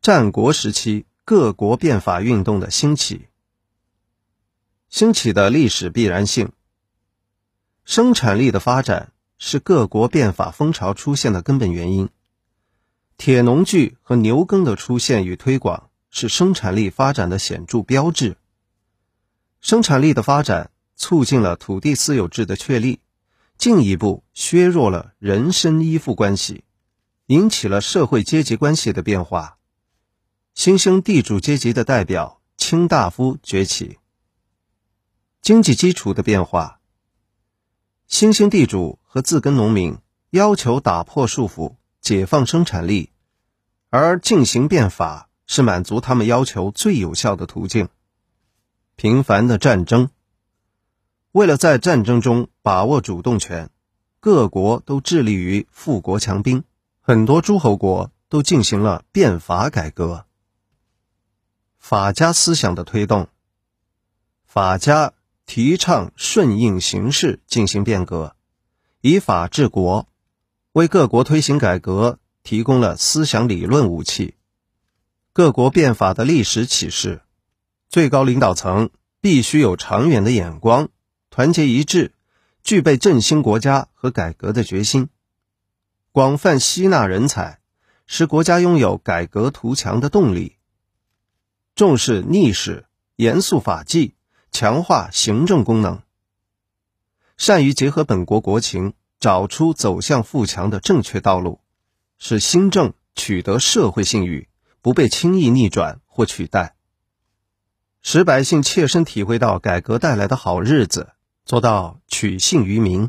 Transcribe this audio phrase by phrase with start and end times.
[0.00, 3.26] 战国时期各国变法运动的兴起，
[4.88, 6.52] 兴起的历史必然性。
[7.84, 12.08] 生产力的发展是各国变法风潮出现的根本原因。
[13.16, 18.36] 铁农具和牛耕的出现与推广是生产力发展的显著标志。
[19.60, 23.00] 生产力的发展促进了土地私有制的确立，
[23.58, 26.62] 进一步削弱了人身依附关系，
[27.26, 29.57] 引起了社会阶级关系的变化。
[30.58, 34.00] 新兴地主阶级的代表卿大夫崛起。
[35.40, 36.80] 经济基础的变化。
[38.08, 39.98] 新兴地主和自耕农民
[40.30, 41.76] 要求打破束缚。
[42.00, 43.12] 解放生产力，
[43.90, 47.88] 而进行变法是满足他们要求最有效的途径。
[48.96, 50.10] 频繁的战争，
[51.30, 53.70] 为了在战争中把握主动权，
[54.18, 56.64] 各国都致力于富国强兵，
[57.00, 60.24] 很多诸侯国都进行了变法改革。
[61.78, 63.28] 法家思想的推动，
[64.44, 65.14] 法家
[65.46, 68.36] 提倡顺应形势进行变革，
[69.00, 70.06] 以法治国。
[70.72, 74.36] 为各国推行改革提供了思想理论武器。
[75.32, 77.22] 各国变法的历史启示：
[77.88, 78.90] 最高领导层
[79.20, 80.88] 必须有长远的眼光，
[81.30, 82.12] 团结一致，
[82.62, 85.06] 具备振兴国家和改革的决心；
[86.12, 87.58] 广泛吸纳人才，
[88.06, 90.57] 使国家拥有改革图强的动力；
[91.78, 94.16] 重视逆史，严肃法纪，
[94.50, 95.98] 强化行政功能；
[97.36, 98.94] 善于结合本国国情。
[99.20, 101.60] 找出走向富强的正确道路，
[102.18, 104.48] 使新政取得社会信誉，
[104.80, 106.74] 不被轻易逆转或取代，
[108.02, 111.12] 使百姓切身体会到改革带来的好日子，
[111.44, 113.08] 做到取信于民。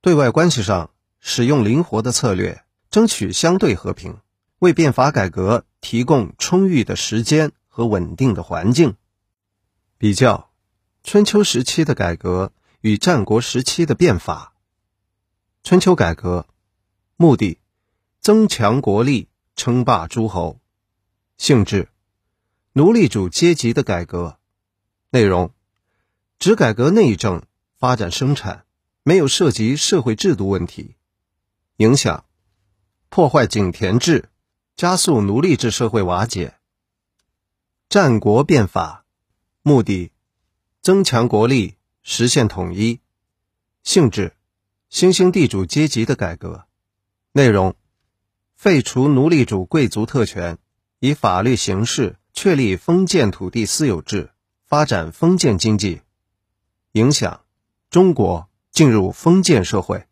[0.00, 4.18] 对外关系上，使用灵活的策略，争取相对和平，
[4.60, 8.96] 为变法改革提供充裕的时间和稳定的环境。
[9.98, 10.50] 比较
[11.02, 14.54] 春秋时期的改革与战国时期的变法。
[15.62, 16.46] 春秋改革
[17.16, 17.58] 目的：
[18.20, 20.60] 增强国力，称霸诸侯。
[21.38, 21.88] 性质：
[22.72, 24.38] 奴隶主阶级的改革。
[25.10, 25.52] 内容：
[26.38, 27.42] 只改革内政，
[27.78, 28.64] 发展生产，
[29.02, 30.96] 没有涉及社会制度问题。
[31.76, 32.24] 影响：
[33.08, 34.28] 破坏井田制，
[34.76, 36.54] 加速奴隶制社会瓦解。
[37.88, 39.06] 战国变法
[39.62, 40.12] 目的：
[40.82, 43.00] 增强国力，实现统一。
[43.82, 44.34] 性质。
[44.90, 46.66] 新兴地主阶级的改革
[47.32, 47.74] 内容：
[48.54, 50.58] 废除奴隶主贵族特权，
[50.98, 54.30] 以法律形式确立封建土地私有制，
[54.66, 56.02] 发展封建经济。
[56.92, 57.40] 影响：
[57.88, 60.05] 中国进入封建社会。